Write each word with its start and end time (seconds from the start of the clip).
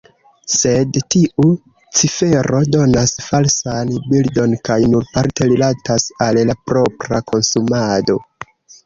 Sed 0.51 0.95
tiu 1.15 1.43
cifero 1.99 2.61
donas 2.75 3.13
falsan 3.25 3.91
bildon 4.13 4.55
kaj 4.69 4.79
nur 4.95 5.05
parte 5.19 5.49
rilatas 5.53 6.07
al 6.29 6.41
la 6.53 6.57
propra 6.73 7.21
konsumado. 7.29 8.17